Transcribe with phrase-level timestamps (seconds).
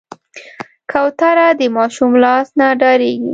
[0.91, 3.29] کوتره د ماشوم لاس نه ډارېږي.